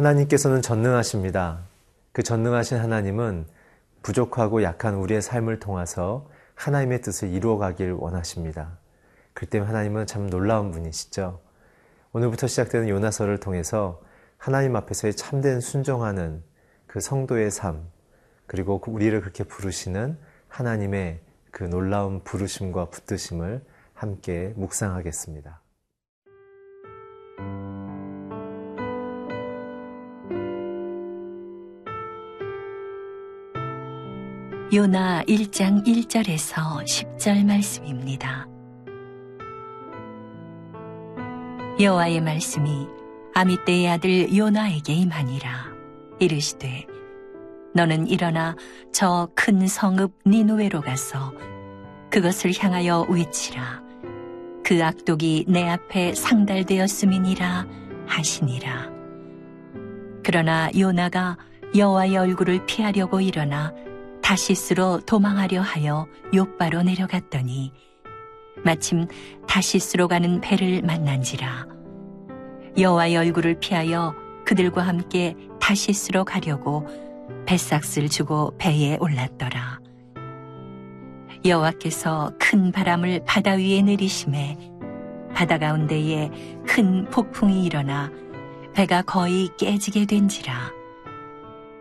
하나님께서는 0.00 0.62
전능하십니다. 0.62 1.60
그 2.12 2.22
전능하신 2.22 2.78
하나님은 2.78 3.44
부족하고 4.02 4.62
약한 4.62 4.94
우리의 4.94 5.20
삶을 5.20 5.60
통해서 5.60 6.26
하나님의 6.54 7.02
뜻을 7.02 7.28
이루어가길 7.28 7.92
원하십니다. 7.92 8.78
그 9.34 9.44
때문에 9.44 9.68
하나님은 9.70 10.06
참 10.06 10.30
놀라운 10.30 10.70
분이시죠. 10.70 11.40
오늘부터 12.12 12.46
시작되는 12.46 12.88
요나서를 12.88 13.40
통해서 13.40 14.00
하나님 14.38 14.74
앞에서의 14.74 15.16
참된 15.16 15.60
순종하는 15.60 16.42
그 16.86 17.00
성도의 17.00 17.50
삶, 17.50 17.82
그리고 18.46 18.80
우리를 18.86 19.20
그렇게 19.20 19.44
부르시는 19.44 20.16
하나님의 20.48 21.20
그 21.50 21.64
놀라운 21.64 22.24
부르심과 22.24 22.86
붙드심을 22.86 23.62
함께 23.92 24.54
묵상하겠습니다. 24.56 25.60
요나 34.72 35.24
1장 35.24 35.84
1절에서 35.84 36.84
10절 36.84 37.44
말씀입니다. 37.44 38.46
여호와의 41.80 42.20
말씀이 42.20 42.86
아미떼의 43.34 43.88
아들 43.88 44.36
요나에게 44.36 44.92
임하니라. 44.92 45.50
이르시되 46.20 46.86
너는 47.74 48.06
일어나 48.06 48.54
저 48.92 49.28
큰 49.34 49.66
성읍 49.66 50.12
니누웨로 50.24 50.82
가서 50.82 51.32
그것을 52.08 52.52
향하여 52.56 53.06
외치라. 53.08 53.82
그 54.62 54.84
악독이 54.84 55.46
내 55.48 55.68
앞에 55.68 56.14
상달되었음이니라 56.14 57.66
하시니라. 58.06 58.88
그러나 60.22 60.70
요나가 60.78 61.38
여호와의 61.74 62.16
얼굴을 62.16 62.66
피하려고 62.66 63.20
일어나 63.20 63.72
다시스로 64.30 65.00
도망하려 65.00 65.60
하여 65.60 66.06
요바로 66.32 66.84
내려갔더니 66.84 67.72
마침 68.64 69.08
다시스로 69.48 70.06
가는 70.06 70.40
배를 70.40 70.82
만난지라. 70.82 71.66
여호와의 72.78 73.16
얼굴을 73.16 73.58
피하여 73.58 74.14
그들과 74.44 74.82
함께 74.82 75.34
다시스로 75.60 76.24
가려고 76.24 76.86
뱃삭을 77.44 78.08
주고 78.08 78.56
배에 78.56 78.98
올랐더라. 79.00 79.80
여호와께서 81.44 82.34
큰 82.38 82.70
바람을 82.70 83.24
바다 83.26 83.54
위에 83.54 83.82
내리심에 83.82 84.56
바다 85.34 85.58
가운데에 85.58 86.30
큰 86.68 87.04
폭풍이 87.06 87.64
일어나 87.64 88.12
배가 88.74 89.02
거의 89.02 89.48
깨지게 89.58 90.06
된지라. 90.06 90.70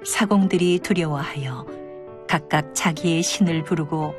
사공들이 0.03 0.79
두려워하여 0.79 1.78
각각 2.29 2.75
자기의 2.75 3.23
신을 3.23 3.63
부르고 3.63 4.13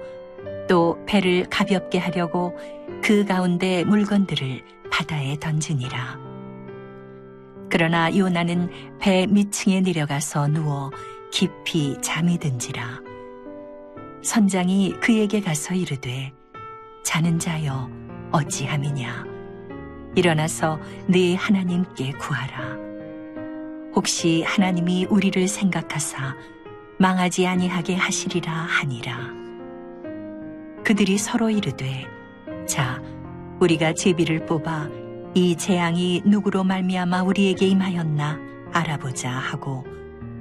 또 0.69 0.99
배를 1.07 1.47
가볍게 1.49 1.97
하려고 1.99 2.59
그 3.01 3.25
가운데 3.25 3.85
물건들을 3.85 4.63
바다에 4.91 5.39
던지니라. 5.39 6.19
그러나 7.71 8.15
요나는 8.15 8.99
배 8.99 9.29
밑층에 9.29 9.81
내려가서 9.81 10.49
누워 10.49 10.91
깊이 11.31 11.97
잠이 12.03 12.39
든지라. 12.39 13.01
선장이 14.25 14.97
그에게 15.01 15.41
가서 15.41 15.75
이르되 15.75 16.33
자는 17.05 17.39
자여 17.39 17.89
어찌함이냐 18.33 19.25
일어나서 20.17 20.81
네 21.07 21.37
하나님께 21.37 22.15
구하라. 22.15 22.77
혹시 23.95 24.43
하나님이 24.43 25.07
우리를 25.09 25.47
생각하사 25.47 26.35
망하지 27.01 27.47
아니하게 27.47 27.97
하시리라 27.97 28.53
하니라. 28.53 29.31
그들이 30.85 31.17
서로 31.17 31.49
이르되 31.49 32.07
자 32.67 33.03
우리가 33.59 33.95
제비를 33.95 34.45
뽑아 34.45 34.91
이 35.35 35.57
재앙이 35.57 36.23
누구로 36.27 36.63
말미암아 36.63 37.23
우리에게 37.23 37.69
임하였나 37.69 38.39
알아보자 38.73 39.31
하고 39.31 39.87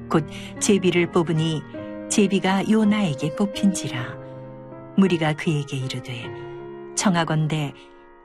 곧 0.09 0.27
제비를 0.59 1.11
뽑으니 1.13 1.61
제비가 2.09 2.69
요나에게 2.69 3.37
뽑힌지라 3.37 4.17
무리가 4.97 5.33
그에게 5.33 5.77
이르되 5.77 6.25
청하건대 6.95 7.73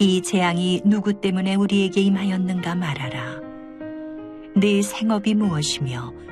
이 0.01 0.23
재앙이 0.23 0.83
누구 0.85 1.21
때문에 1.21 1.55
우리에게 1.55 2.01
임하였는가 2.01 2.75
말하라 2.75 3.41
네 4.57 4.83
생업이 4.83 5.35
무엇이며 5.35 6.25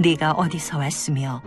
네가 0.00 0.32
어디서 0.32 0.78
왔으며 0.78 1.42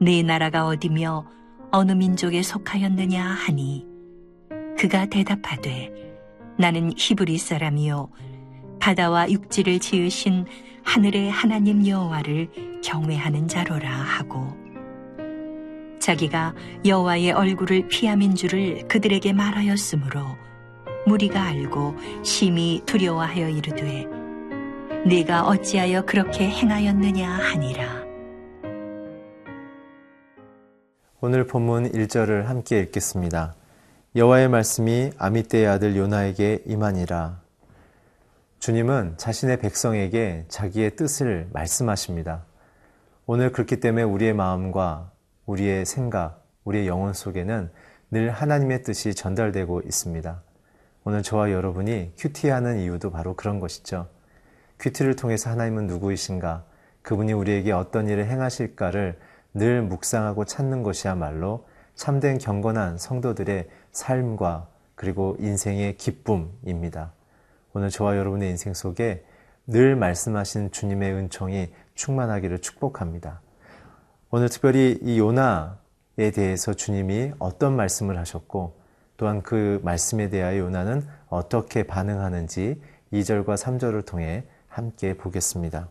네 0.00 0.24
나라가 0.24 0.66
어디며 0.66 1.24
어느 1.70 1.92
민족에 1.92 2.42
속하였느냐 2.42 3.24
하니? 3.24 3.86
그가 4.76 5.06
대답하되 5.06 5.92
나는 6.58 6.92
히브리 6.96 7.38
사람이요 7.38 8.10
바다와 8.80 9.30
육지를 9.30 9.78
지으신 9.78 10.44
하늘의 10.82 11.30
하나님 11.30 11.86
여호와를 11.86 12.80
경외하는 12.82 13.46
자로라 13.46 13.88
하고. 13.88 14.52
자기가 16.00 16.52
여호와의 16.84 17.30
얼굴을 17.30 17.86
피함인 17.86 18.34
줄을 18.34 18.88
그들에게 18.88 19.32
말하였으므로 19.32 20.20
무리가 21.06 21.44
알고 21.44 21.94
심히 22.24 22.82
두려워하여 22.86 23.50
이르되 23.50 24.23
네가 25.06 25.46
어찌하여 25.48 26.06
그렇게 26.06 26.48
행하였느냐 26.48 27.28
하니라. 27.28 28.04
오늘 31.20 31.46
본문 31.46 31.92
1절을 31.92 32.44
함께 32.44 32.80
읽겠습니다. 32.80 33.54
여호와의 34.16 34.48
말씀이 34.48 35.10
아미떼의 35.18 35.66
아들 35.66 35.94
요나에게 35.94 36.62
임하니라. 36.64 37.38
주님은 38.60 39.18
자신의 39.18 39.58
백성에게 39.58 40.46
자기의 40.48 40.96
뜻을 40.96 41.48
말씀하십니다. 41.52 42.46
오늘 43.26 43.52
그렇기 43.52 43.80
때문에 43.80 44.04
우리의 44.04 44.32
마음과 44.32 45.10
우리의 45.44 45.84
생각, 45.84 46.42
우리의 46.64 46.88
영혼 46.88 47.12
속에는 47.12 47.70
늘 48.10 48.30
하나님의 48.30 48.82
뜻이 48.84 49.14
전달되고 49.14 49.82
있습니다. 49.82 50.42
오늘 51.04 51.22
저와 51.22 51.52
여러분이 51.52 52.12
큐티하는 52.16 52.78
이유도 52.80 53.10
바로 53.10 53.34
그런 53.36 53.60
것이죠. 53.60 54.08
큐티를 54.84 55.16
통해서 55.16 55.48
하나님은 55.48 55.86
누구이신가, 55.86 56.66
그분이 57.00 57.32
우리에게 57.32 57.72
어떤 57.72 58.06
일을 58.06 58.26
행하실까를 58.26 59.18
늘 59.54 59.80
묵상하고 59.80 60.44
찾는 60.44 60.82
것이야말로 60.82 61.66
참된 61.94 62.36
경건한 62.36 62.98
성도들의 62.98 63.68
삶과 63.92 64.68
그리고 64.94 65.38
인생의 65.40 65.96
기쁨입니다. 65.96 67.14
오늘 67.72 67.88
저와 67.88 68.18
여러분의 68.18 68.50
인생 68.50 68.74
속에 68.74 69.24
늘 69.66 69.96
말씀하신 69.96 70.70
주님의 70.70 71.14
은총이 71.14 71.72
충만하기를 71.94 72.58
축복합니다. 72.58 73.40
오늘 74.30 74.50
특별히 74.50 74.98
이 75.00 75.18
요나에 75.18 76.30
대해서 76.34 76.74
주님이 76.74 77.32
어떤 77.38 77.74
말씀을 77.74 78.18
하셨고 78.18 78.78
또한 79.16 79.42
그 79.42 79.80
말씀에 79.82 80.28
대하여 80.28 80.58
요나는 80.58 81.06
어떻게 81.28 81.84
반응하는지 81.84 82.82
2절과 83.14 83.56
3절을 83.56 84.04
통해 84.04 84.44
함께 84.74 85.16
보겠습니다. 85.16 85.88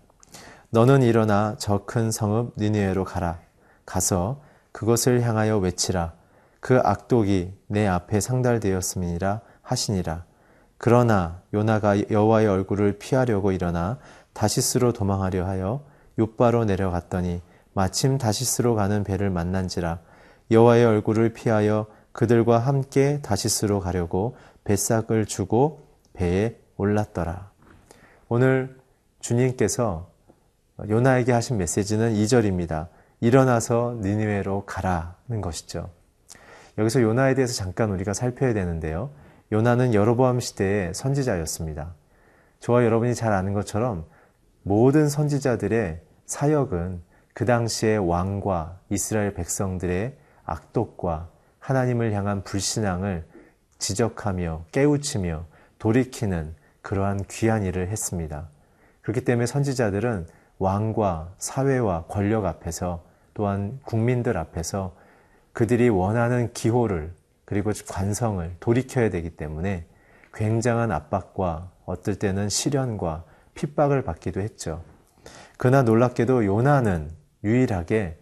너는 0.69 1.03
일어나 1.03 1.55
저 1.57 1.85
큰 1.85 2.11
성읍 2.11 2.55
니느웨로 2.57 3.05
가라. 3.05 3.39
가서 3.85 4.41
그것을 4.71 5.21
향하여 5.21 5.57
외치라. 5.57 6.13
그 6.59 6.79
악독이 6.83 7.53
내 7.67 7.87
앞에 7.87 8.19
상달되었음이니라 8.19 9.41
하시니라. 9.61 10.25
그러나 10.77 11.41
요나가 11.53 11.97
여호와의 12.09 12.47
얼굴을 12.47 12.97
피하려고 12.97 13.51
일어나 13.53 13.99
다시스로 14.33 14.91
도망하려 14.91 15.45
하여 15.45 15.85
요바로 16.19 16.65
내려갔더니 16.65 17.41
마침 17.73 18.17
다시스로 18.17 18.75
가는 18.75 19.03
배를 19.03 19.29
만난지라 19.29 19.99
여호와의 20.51 20.85
얼굴을 20.85 21.33
피하여 21.33 21.87
그들과 22.11 22.59
함께 22.59 23.21
다시스로 23.21 23.79
가려고 23.79 24.35
뱃삭을 24.65 25.25
주고 25.25 25.87
배에 26.13 26.57
올랐더라. 26.75 27.52
오늘 28.35 28.75
주님께서 29.19 30.09
요나에게 30.89 31.31
하신 31.31 31.57
메시지는 31.57 32.15
2절입니다. 32.15 32.87
일어나서 33.21 33.99
니니웨로 34.01 34.65
가라는 34.65 35.39
것이죠. 35.39 35.91
여기서 36.79 37.03
요나에 37.03 37.35
대해서 37.35 37.53
잠깐 37.53 37.91
우리가 37.91 38.13
살펴야 38.13 38.55
되는데요. 38.55 39.11
요나는 39.51 39.93
여로보암 39.93 40.39
시대의 40.39 40.95
선지자였습니다. 40.95 41.93
저와 42.59 42.83
여러분이 42.85 43.13
잘 43.13 43.33
아는 43.33 43.53
것처럼 43.53 44.07
모든 44.63 45.09
선지자들의 45.09 46.01
사역은 46.25 47.03
그 47.35 47.45
당시의 47.45 47.99
왕과 47.99 48.79
이스라엘 48.89 49.35
백성들의 49.35 50.17
악독과 50.43 51.29
하나님을 51.59 52.13
향한 52.13 52.43
불신앙을 52.43 53.27
지적하며 53.77 54.65
깨우치며 54.71 55.45
돌이키는 55.77 56.62
그러한 56.83 57.23
귀한 57.29 57.63
일을 57.63 57.87
했습니다. 57.87 58.49
그렇기 59.01 59.25
때문에 59.25 59.47
선지자들은 59.47 60.27
왕과 60.59 61.33
사회와 61.39 62.05
권력 62.07 62.45
앞에서 62.45 63.03
또한 63.33 63.79
국민들 63.83 64.37
앞에서 64.37 64.95
그들이 65.53 65.89
원하는 65.89 66.53
기호를 66.53 67.13
그리고 67.45 67.71
관성을 67.87 68.55
돌이켜야 68.59 69.09
되기 69.09 69.31
때문에 69.31 69.85
굉장한 70.33 70.91
압박과 70.91 71.71
어떨 71.85 72.15
때는 72.15 72.49
시련과 72.49 73.23
핍박을 73.55 74.03
받기도 74.03 74.41
했죠. 74.41 74.83
그러나 75.57 75.83
놀랍게도 75.83 76.45
요나는 76.45 77.11
유일하게 77.43 78.17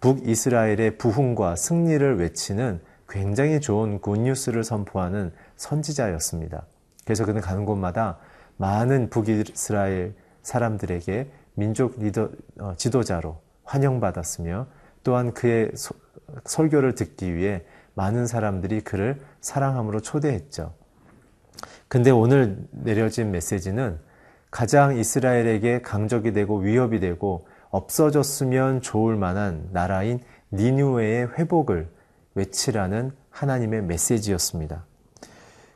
북이스라엘의 0.00 0.98
부흥과 0.98 1.56
승리를 1.56 2.18
외치는 2.18 2.80
굉장히 3.08 3.60
좋은 3.60 4.00
굿뉴스를 4.00 4.62
선포하는 4.62 5.32
선지자였습니다. 5.56 6.64
그래서 7.06 7.24
그는 7.24 7.40
가는 7.40 7.64
곳마다 7.64 8.18
많은 8.58 9.08
북이스라엘 9.10 10.14
사람들에게 10.42 11.30
민족 11.54 11.98
리더, 11.98 12.28
어, 12.58 12.74
지도자로 12.76 13.40
환영받았으며 13.64 14.66
또한 15.04 15.32
그의 15.32 15.70
소, 15.74 15.94
설교를 16.44 16.96
듣기 16.96 17.34
위해 17.34 17.62
많은 17.94 18.26
사람들이 18.26 18.82
그를 18.82 19.20
사랑함으로 19.40 20.00
초대했죠. 20.00 20.74
근데 21.88 22.10
오늘 22.10 22.66
내려진 22.72 23.30
메시지는 23.30 23.98
가장 24.50 24.96
이스라엘에게 24.98 25.82
강적이 25.82 26.32
되고 26.32 26.58
위협이 26.58 26.98
되고 26.98 27.46
없어졌으면 27.70 28.80
좋을 28.80 29.16
만한 29.16 29.68
나라인 29.70 30.20
니누웨의 30.52 31.28
회복을 31.38 31.88
외치라는 32.34 33.12
하나님의 33.30 33.82
메시지였습니다. 33.84 34.84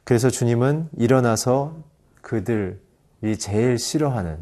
그래서 0.05 0.31
주님은 0.31 0.89
일어나서 0.97 1.77
그들이 2.21 3.37
제일 3.39 3.79
싫어하는 3.79 4.39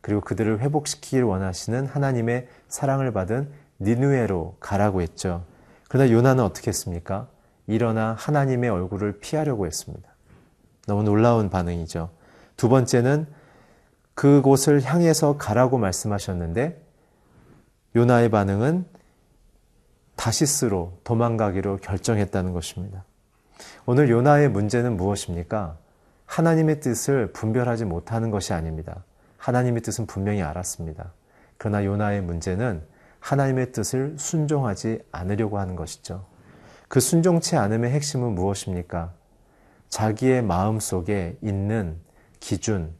그리고 0.00 0.20
그들을 0.20 0.60
회복시키길 0.60 1.22
원하시는 1.22 1.86
하나님의 1.86 2.48
사랑을 2.68 3.12
받은 3.12 3.50
니누에로 3.80 4.56
가라고 4.60 5.02
했죠. 5.02 5.44
그러나 5.88 6.10
요나는 6.10 6.44
어떻게 6.44 6.68
했습니까? 6.68 7.28
일어나 7.66 8.14
하나님의 8.18 8.70
얼굴을 8.70 9.18
피하려고 9.20 9.66
했습니다. 9.66 10.08
너무 10.86 11.02
놀라운 11.02 11.50
반응이죠. 11.50 12.10
두 12.56 12.68
번째는 12.68 13.26
그곳을 14.14 14.82
향해서 14.82 15.36
가라고 15.36 15.78
말씀하셨는데 15.78 16.82
요나의 17.94 18.30
반응은 18.30 18.86
다시스로 20.16 20.98
도망가기로 21.04 21.76
결정했다는 21.76 22.52
것입니다. 22.52 23.04
오늘 23.86 24.10
요나의 24.10 24.48
문제는 24.48 24.96
무엇입니까? 24.96 25.76
하나님의 26.26 26.80
뜻을 26.80 27.32
분별하지 27.32 27.84
못하는 27.84 28.30
것이 28.30 28.52
아닙니다. 28.52 29.04
하나님의 29.38 29.82
뜻은 29.82 30.06
분명히 30.06 30.42
알았습니다. 30.42 31.12
그러나 31.56 31.84
요나의 31.84 32.22
문제는 32.22 32.82
하나님의 33.20 33.72
뜻을 33.72 34.14
순종하지 34.18 35.02
않으려고 35.10 35.58
하는 35.58 35.74
것이죠. 35.74 36.24
그 36.88 37.00
순종치 37.00 37.56
않음의 37.56 37.90
핵심은 37.90 38.34
무엇입니까? 38.34 39.12
자기의 39.88 40.42
마음 40.42 40.80
속에 40.80 41.36
있는 41.42 41.98
기준, 42.40 42.92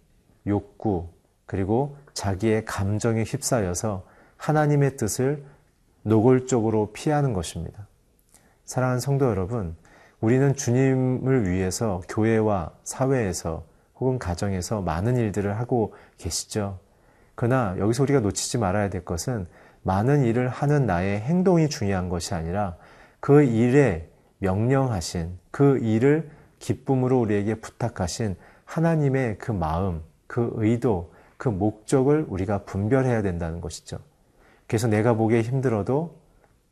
욕구, 0.46 1.08
그리고 1.46 1.96
자기의 2.14 2.64
감정에 2.64 3.22
휩싸여서 3.22 4.04
하나님의 4.36 4.96
뜻을 4.96 5.44
노골적으로 6.02 6.92
피하는 6.92 7.32
것입니다. 7.32 7.86
사랑하는 8.64 9.00
성도 9.00 9.26
여러분, 9.26 9.76
우리는 10.20 10.54
주님을 10.54 11.48
위해서 11.48 12.02
교회와 12.08 12.72
사회에서 12.84 13.64
혹은 14.00 14.18
가정에서 14.18 14.82
많은 14.82 15.16
일들을 15.16 15.58
하고 15.58 15.94
계시죠. 16.18 16.78
그러나 17.34 17.76
여기서 17.78 18.02
우리가 18.02 18.20
놓치지 18.20 18.58
말아야 18.58 18.90
될 18.90 19.04
것은 19.04 19.46
많은 19.82 20.24
일을 20.24 20.48
하는 20.48 20.86
나의 20.86 21.20
행동이 21.20 21.68
중요한 21.68 22.08
것이 22.08 22.34
아니라 22.34 22.76
그 23.20 23.42
일에 23.42 24.08
명령하신 24.38 25.38
그 25.50 25.78
일을 25.78 26.30
기쁨으로 26.58 27.20
우리에게 27.20 27.56
부탁하신 27.56 28.36
하나님의 28.64 29.38
그 29.38 29.52
마음, 29.52 30.02
그 30.26 30.50
의도, 30.54 31.12
그 31.36 31.48
목적을 31.48 32.26
우리가 32.28 32.64
분별해야 32.64 33.22
된다는 33.22 33.60
것이죠. 33.60 33.98
그래서 34.66 34.88
내가 34.88 35.14
보기에 35.14 35.42
힘들어도 35.42 36.18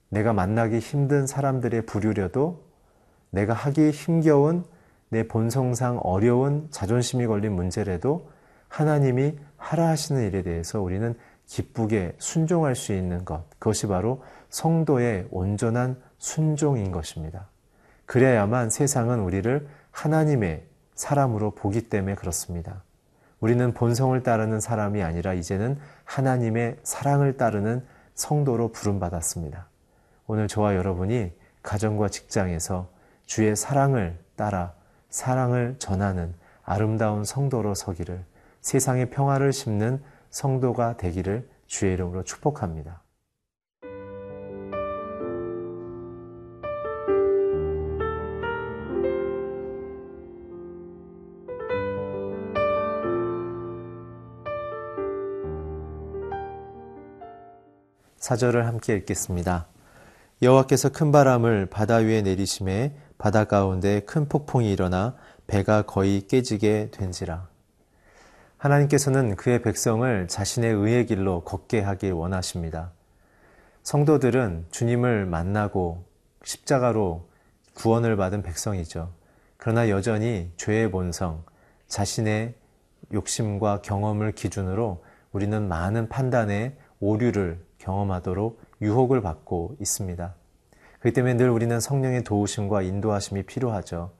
내가 0.08 0.32
만나기 0.32 0.78
힘든 0.78 1.26
사람들의 1.26 1.86
부류려도 1.86 2.65
내가 3.30 3.52
하기 3.52 3.90
힘겨운 3.90 4.64
내 5.08 5.26
본성상 5.26 6.00
어려운 6.02 6.68
자존심이 6.70 7.26
걸린 7.26 7.52
문제라도 7.52 8.28
하나님이 8.68 9.38
하라 9.56 9.88
하시는 9.88 10.22
일에 10.26 10.42
대해서 10.42 10.80
우리는 10.80 11.14
기쁘게 11.46 12.16
순종할 12.18 12.74
수 12.74 12.92
있는 12.92 13.24
것. 13.24 13.48
그것이 13.58 13.86
바로 13.86 14.22
성도의 14.50 15.28
온전한 15.30 16.00
순종인 16.18 16.90
것입니다. 16.90 17.48
그래야만 18.06 18.70
세상은 18.70 19.20
우리를 19.20 19.68
하나님의 19.90 20.64
사람으로 20.94 21.52
보기 21.52 21.88
때문에 21.88 22.14
그렇습니다. 22.14 22.82
우리는 23.40 23.74
본성을 23.74 24.20
따르는 24.22 24.60
사람이 24.60 25.02
아니라 25.02 25.34
이제는 25.34 25.78
하나님의 26.04 26.78
사랑을 26.82 27.36
따르는 27.36 27.84
성도로 28.14 28.72
부름받았습니다. 28.72 29.68
오늘 30.26 30.48
저와 30.48 30.74
여러분이 30.74 31.32
가정과 31.62 32.08
직장에서 32.08 32.88
주의 33.26 33.54
사랑을 33.56 34.18
따라 34.36 34.72
사랑을 35.10 35.76
전하는 35.78 36.34
아름다운 36.64 37.24
성도로 37.24 37.74
서기를 37.74 38.24
세상의 38.60 39.10
평화를 39.10 39.52
심는 39.52 40.02
성도가 40.30 40.96
되기를 40.96 41.48
주의 41.66 41.92
이름으로 41.92 42.22
축복합니다. 42.22 43.02
사절을 58.18 58.66
함께 58.66 58.96
읽겠습니다. 58.96 59.68
여호와께서 60.42 60.90
큰 60.90 61.12
바람을 61.12 61.66
바다 61.66 61.96
위에 61.96 62.22
내리심에 62.22 62.92
바다 63.18 63.44
가운데 63.44 64.00
큰 64.00 64.28
폭풍이 64.28 64.70
일어나 64.70 65.16
배가 65.46 65.82
거의 65.82 66.26
깨지게 66.26 66.90
된지라. 66.90 67.48
하나님께서는 68.58 69.36
그의 69.36 69.62
백성을 69.62 70.28
자신의 70.28 70.74
의의 70.74 71.06
길로 71.06 71.44
걷게 71.44 71.80
하길 71.80 72.12
원하십니다. 72.12 72.92
성도들은 73.82 74.66
주님을 74.70 75.26
만나고 75.26 76.04
십자가로 76.44 77.28
구원을 77.74 78.16
받은 78.16 78.42
백성이죠. 78.42 79.12
그러나 79.56 79.88
여전히 79.88 80.50
죄의 80.56 80.90
본성, 80.90 81.44
자신의 81.86 82.54
욕심과 83.12 83.82
경험을 83.82 84.32
기준으로 84.32 85.04
우리는 85.32 85.68
많은 85.68 86.08
판단의 86.08 86.76
오류를 87.00 87.64
경험하도록 87.78 88.60
유혹을 88.80 89.20
받고 89.20 89.76
있습니다. 89.80 90.34
그렇기 91.06 91.14
때문에 91.14 91.34
늘 91.34 91.50
우리는 91.50 91.78
성령의 91.78 92.24
도우심과 92.24 92.82
인도하심이 92.82 93.44
필요하죠. 93.44 94.10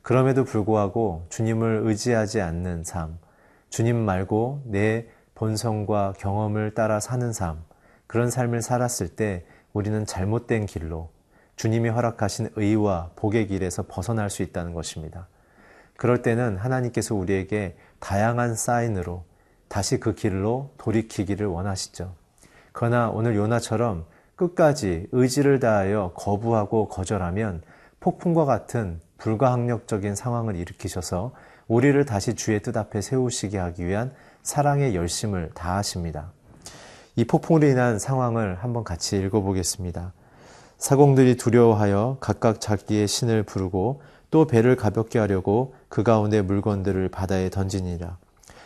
그럼에도 0.00 0.44
불구하고 0.44 1.26
주님을 1.28 1.80
의지하지 1.82 2.40
않는 2.40 2.84
삶, 2.84 3.18
주님 3.68 3.96
말고 3.96 4.62
내 4.66 5.08
본성과 5.34 6.14
경험을 6.18 6.74
따라 6.74 7.00
사는 7.00 7.32
삶, 7.32 7.64
그런 8.06 8.30
삶을 8.30 8.62
살았을 8.62 9.08
때 9.08 9.44
우리는 9.72 10.06
잘못된 10.06 10.66
길로 10.66 11.10
주님이 11.56 11.88
허락하신 11.88 12.50
의와 12.54 13.10
복의 13.16 13.48
길에서 13.48 13.86
벗어날 13.88 14.30
수 14.30 14.44
있다는 14.44 14.72
것입니다. 14.72 15.26
그럴 15.96 16.22
때는 16.22 16.58
하나님께서 16.58 17.16
우리에게 17.16 17.76
다양한 17.98 18.54
사인으로 18.54 19.24
다시 19.66 19.98
그 19.98 20.14
길로 20.14 20.70
돌이키기를 20.78 21.48
원하시죠. 21.48 22.14
그러나 22.70 23.10
오늘 23.10 23.34
요나처럼 23.34 24.06
끝까지 24.40 25.06
의지를 25.12 25.60
다하여 25.60 26.12
거부하고 26.14 26.88
거절하면 26.88 27.60
폭풍과 28.00 28.46
같은 28.46 28.98
불가항력적인 29.18 30.14
상황을 30.14 30.56
일으키셔서 30.56 31.32
우리를 31.68 32.02
다시 32.06 32.34
주의 32.34 32.62
뜻 32.62 32.74
앞에 32.78 33.02
세우시게 33.02 33.58
하기 33.58 33.86
위한 33.86 34.12
사랑의 34.42 34.96
열심을 34.96 35.50
다하십니다. 35.52 36.32
이 37.16 37.26
폭풍으로 37.26 37.66
인한 37.66 37.98
상황을 37.98 38.54
한번 38.54 38.82
같이 38.82 39.18
읽어보겠습니다. 39.18 40.14
사공들이 40.78 41.36
두려워하여 41.36 42.16
각각 42.20 42.62
자기의 42.62 43.08
신을 43.08 43.42
부르고 43.42 44.00
또 44.30 44.46
배를 44.46 44.74
가볍게 44.74 45.18
하려고 45.18 45.74
그 45.90 46.02
가운데 46.02 46.40
물건들을 46.40 47.10
바다에 47.10 47.50
던지니라. 47.50 48.16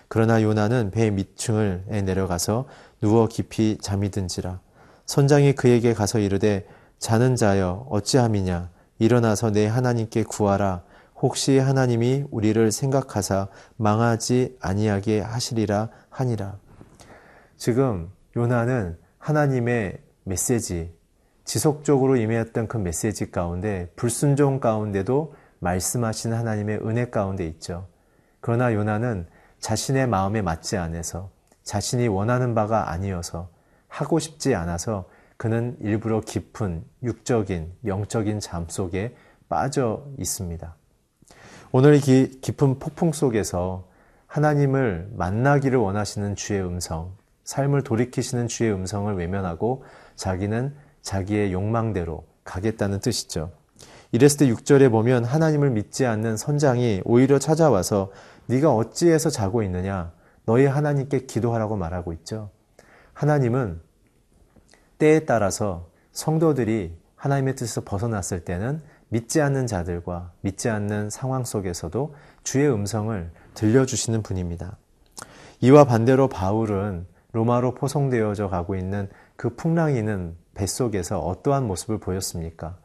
그러나 0.07 0.41
요나는 0.41 0.93
배 0.93 1.11
밑층을 1.11 1.87
내려가서 1.89 2.67
누워 3.01 3.27
깊이 3.27 3.77
잠이 3.81 4.13
든지라. 4.13 4.61
선장이 5.07 5.55
그에게 5.55 5.95
가서 5.95 6.19
이르되 6.19 6.67
자는 6.99 7.37
자여 7.37 7.87
어찌함이냐 7.91 8.71
일어나서 8.99 9.51
내 9.51 9.67
하나님께 9.67 10.25
구하라 10.25 10.83
혹시 11.17 11.59
하나님이 11.59 12.27
우리를 12.31 12.71
생각하사 12.71 13.49
망하지 13.77 14.59
아니하게 14.61 15.21
하시리라 15.21 15.89
하니라. 16.11 16.59
지금 17.57 18.11
요나는 18.37 18.99
하나님의 19.19 19.99
메시지, 20.25 20.93
지속적으로 21.45 22.17
임해왔던 22.17 22.69
그 22.69 22.77
메시지 22.77 23.31
가운데 23.31 23.91
불순종 23.97 24.61
가운데도 24.61 25.35
말씀하신 25.61 26.33
하나님의 26.33 26.81
은혜 26.87 27.09
가운데 27.09 27.47
있죠. 27.47 27.87
그러나 28.41 28.75
요나는 28.75 29.27
자신의 29.61 30.07
마음에 30.09 30.43
맞지 30.43 30.77
않아서 30.77 31.31
자신이 31.63 32.09
원하는 32.09 32.55
바가 32.55 32.91
아니어서 32.91 33.49
하고 33.95 34.19
싶지 34.19 34.57
않아서 34.57 35.05
그는 35.37 35.77
일부러 35.81 36.21
깊은 36.21 36.85
육적인 37.05 37.73
영적인 37.87 38.41
잠 38.41 38.69
속에 38.69 39.15
빠져 39.49 40.05
있습니다. 40.19 40.75
오늘 41.71 41.97
이 41.97 42.41
깊은 42.41 42.81
폭풍 42.81 43.13
속에서 43.13 43.89
하나님을 44.27 45.11
만나기를 45.13 45.79
원하시는 45.79 46.35
주의 46.35 46.61
음성, 46.61 47.15
삶을 47.45 47.83
돌이키시는 47.85 48.49
주의 48.49 48.73
음성을 48.73 49.15
외면하고 49.15 49.85
자기는 50.17 50.75
자기의 51.03 51.53
욕망대로 51.53 52.25
가겠다는 52.43 52.99
뜻이죠. 52.99 53.53
이랬을 54.11 54.39
때 54.39 54.47
6절에 54.49 54.91
보면 54.91 55.25
하나님을 55.25 55.71
믿지 55.71 56.05
않는 56.05 56.37
선장이 56.37 57.03
오히려 57.05 57.39
찾아와서 57.39 58.11
네가 58.47 58.75
어찌해서 58.75 59.31
자고 59.31 59.63
있느냐 59.63 60.13
너희 60.47 60.67
하나님께 60.67 61.27
기도하라고 61.27 61.77
말하고 61.77 62.13
있죠. 62.15 62.51
하나님은 63.13 63.81
때에 64.99 65.21
따라서 65.21 65.89
성도들이 66.13 66.97
하나님의 67.17 67.57
뜻에서 67.57 67.83
벗어났을 67.83 68.45
때는 68.45 68.83
믿지 69.09 69.41
않는 69.41 69.67
자들과 69.67 70.33
믿지 70.41 70.69
않는 70.69 71.11
상황 71.11 71.45
속에서도 71.45 72.15
주의 72.43 72.71
음성을 72.71 73.31
들려주시는 73.55 74.23
분입니다. 74.23 74.77
이와 75.61 75.85
반대로 75.85 76.29
바울은 76.29 77.07
로마로 77.33 77.75
포송되어져 77.75 78.49
가고 78.49 78.77
있는 78.77 79.09
그 79.37 79.55
풍랑이는 79.57 80.37
뱃속에서 80.55 81.21
어떠한 81.21 81.67
모습을 81.67 81.99
보였습니까? 81.99 82.77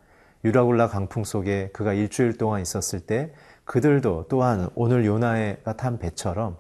유라굴라 0.44 0.88
강풍 0.88 1.24
속에 1.24 1.70
그가 1.74 1.94
일주일 1.94 2.38
동안 2.38 2.62
있었을 2.62 3.02
때 3.02 3.34
그들도 3.66 4.26
또한 4.30 4.70
오늘 4.74 5.06
요나가 5.06 5.74
탄 5.74 6.00
배처럼 6.00 6.58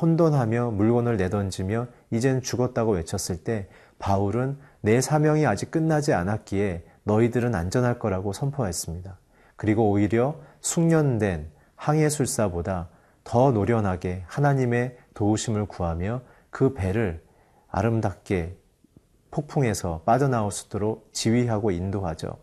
혼돈하며 0.00 0.70
물건을 0.72 1.16
내던지며 1.16 1.88
이젠 2.10 2.40
죽었다고 2.40 2.92
외쳤을 2.92 3.42
때 3.42 3.68
바울은 3.98 4.58
내 4.86 5.00
사명이 5.00 5.44
아직 5.46 5.72
끝나지 5.72 6.12
않았기에 6.12 6.84
너희들은 7.02 7.56
안전할 7.56 7.98
거라고 7.98 8.32
선포했습니다. 8.32 9.18
그리고 9.56 9.90
오히려 9.90 10.36
숙련된 10.60 11.50
항해술사보다 11.74 12.88
더 13.24 13.50
노련하게 13.50 14.22
하나님의 14.28 14.96
도우심을 15.14 15.66
구하며 15.66 16.20
그 16.50 16.72
배를 16.74 17.20
아름답게 17.68 18.56
폭풍에서 19.32 20.02
빠져나올 20.06 20.52
수 20.52 20.68
있도록 20.68 21.10
지휘하고 21.12 21.72
인도하죠. 21.72 22.38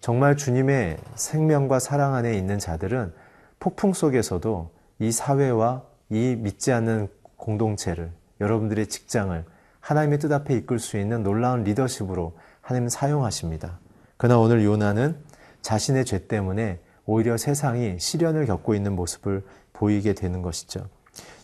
정말 0.00 0.38
주님의 0.38 0.96
생명과 1.14 1.78
사랑 1.78 2.14
안에 2.14 2.38
있는 2.38 2.58
자들은 2.58 3.12
폭풍 3.58 3.92
속에서도 3.92 4.70
이 5.00 5.12
사회와 5.12 5.82
이 6.08 6.36
믿지 6.38 6.72
않는 6.72 7.08
공동체를 7.36 8.12
여러분들의 8.40 8.86
직장을 8.86 9.44
하나님의 9.90 10.20
뜻 10.20 10.30
앞에 10.30 10.54
이끌 10.54 10.78
수 10.78 10.98
있는 10.98 11.24
놀라운 11.24 11.64
리더십으로 11.64 12.34
하나님 12.60 12.88
사용하십니다. 12.88 13.80
그러나 14.18 14.38
오늘 14.38 14.64
요나는 14.64 15.16
자신의 15.62 16.04
죄 16.04 16.28
때문에 16.28 16.78
오히려 17.06 17.36
세상이 17.36 17.98
시련을 17.98 18.46
겪고 18.46 18.76
있는 18.76 18.94
모습을 18.94 19.42
보이게 19.72 20.12
되는 20.12 20.42
것이죠. 20.42 20.86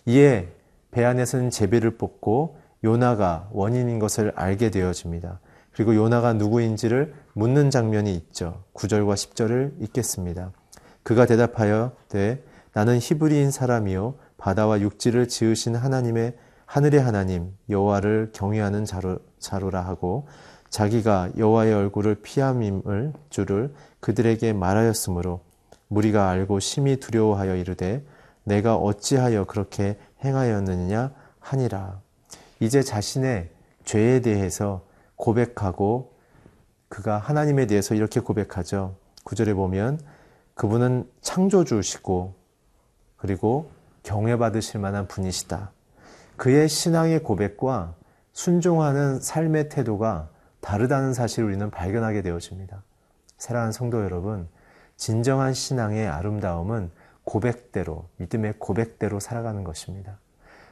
이에 0.04 0.46
배 0.92 1.04
안에서는 1.04 1.50
제비를 1.50 1.98
뽑고 1.98 2.58
요나가 2.84 3.48
원인인 3.50 3.98
것을 3.98 4.32
알게 4.36 4.70
되어집니다. 4.70 5.40
그리고 5.72 5.96
요나가 5.96 6.32
누구인지를 6.32 7.14
묻는 7.32 7.70
장면이 7.70 8.14
있죠. 8.14 8.62
9절과 8.74 9.14
10절을 9.14 9.82
읽겠습니다. 9.82 10.52
그가 11.02 11.26
대답하여 11.26 11.96
되 12.08 12.44
나는 12.72 13.00
히브리인 13.00 13.50
사람이요 13.50 14.14
바다와 14.38 14.80
육지를 14.82 15.26
지으신 15.26 15.74
하나님의 15.74 16.36
하늘의 16.66 17.00
하나님 17.00 17.56
여호와를 17.70 18.30
경외하는 18.32 18.84
자로, 18.84 19.18
자로라 19.38 19.80
하고 19.80 20.26
자기가 20.68 21.30
여호와의 21.38 21.72
얼굴을 21.72 22.16
피함임을 22.16 23.12
줄을 23.30 23.72
그들에게 24.00 24.52
말하였으므로 24.52 25.40
무리가 25.88 26.28
알고 26.28 26.60
심히 26.60 26.98
두려워하여 26.98 27.56
이르되 27.56 28.04
내가 28.44 28.76
어찌하여 28.76 29.44
그렇게 29.44 29.96
행하였느냐 30.24 31.12
하니라. 31.40 32.00
이제 32.60 32.82
자신의 32.82 33.50
죄에 33.84 34.20
대해서 34.20 34.82
고백하고 35.14 36.12
그가 36.88 37.18
하나님에 37.18 37.66
대해서 37.66 37.94
이렇게 37.94 38.20
고백하죠. 38.20 38.96
구절에 39.24 39.54
보면 39.54 40.00
그분은 40.54 41.08
창조주시고 41.20 42.34
그리고 43.16 43.70
경외받으실 44.02 44.80
만한 44.80 45.08
분이시다. 45.08 45.70
그의 46.36 46.68
신앙의 46.68 47.22
고백과 47.22 47.94
순종하는 48.32 49.20
삶의 49.20 49.68
태도가 49.68 50.28
다르다는 50.60 51.14
사실을 51.14 51.48
우리는 51.48 51.70
발견하게 51.70 52.22
되어집니다. 52.22 52.82
사랑하는 53.38 53.72
성도 53.72 54.02
여러분, 54.02 54.48
진정한 54.96 55.54
신앙의 55.54 56.06
아름다움은 56.06 56.90
고백대로, 57.24 58.08
믿음의 58.16 58.54
고백대로 58.58 59.20
살아가는 59.20 59.64
것입니다. 59.64 60.18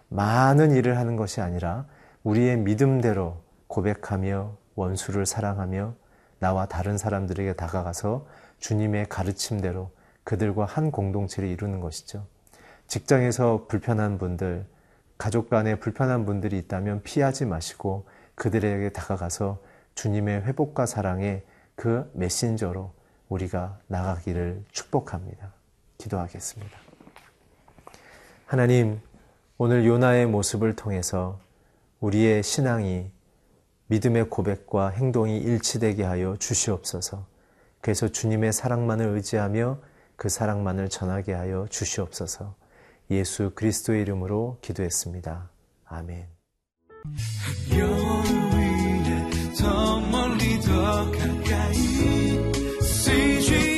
많은 0.08 0.72
일을 0.72 0.98
하는 0.98 1.16
것이 1.16 1.40
아니라 1.40 1.86
우리의 2.22 2.58
믿음대로 2.58 3.42
고백하며 3.66 4.56
원수를 4.74 5.26
사랑하며 5.26 5.94
나와 6.38 6.66
다른 6.66 6.98
사람들에게 6.98 7.54
다가가서 7.54 8.26
주님의 8.58 9.08
가르침대로 9.08 9.90
그들과 10.24 10.64
한 10.64 10.90
공동체를 10.90 11.48
이루는 11.48 11.80
것이죠. 11.80 12.26
직장에서 12.86 13.66
불편한 13.68 14.18
분들, 14.18 14.66
가족 15.18 15.48
간에 15.48 15.76
불편한 15.76 16.24
분들이 16.24 16.58
있다면 16.58 17.02
피하지 17.02 17.46
마시고 17.46 18.06
그들에게 18.34 18.90
다가가서 18.90 19.60
주님의 19.94 20.42
회복과 20.42 20.86
사랑의 20.86 21.44
그 21.76 22.10
메신저로 22.14 22.92
우리가 23.28 23.78
나가기를 23.86 24.64
축복합니다. 24.70 25.52
기도하겠습니다. 25.98 26.78
하나님, 28.46 29.00
오늘 29.56 29.86
요나의 29.86 30.26
모습을 30.26 30.76
통해서 30.76 31.38
우리의 32.00 32.42
신앙이 32.42 33.10
믿음의 33.86 34.30
고백과 34.30 34.90
행동이 34.90 35.38
일치되게 35.38 36.02
하여 36.04 36.36
주시옵소서. 36.36 37.26
그래서 37.80 38.08
주님의 38.08 38.52
사랑만을 38.52 39.06
의지하며 39.08 39.78
그 40.16 40.28
사랑만을 40.28 40.88
전하게 40.88 41.32
하여 41.32 41.66
주시옵소서. 41.70 42.54
예수 43.10 43.52
그리스도의 43.54 44.02
이름으로 44.02 44.58
기도했습니다. 44.62 45.50
아멘. 45.86 46.26
더 49.58 50.00
멀리 50.00 50.60
더 50.60 51.10
가까이 51.10 51.74
CG 52.82 53.73